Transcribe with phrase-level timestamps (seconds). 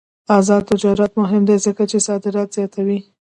[0.37, 2.99] آزاد تجارت مهم دی ځکه چې صادرات زیاتوي.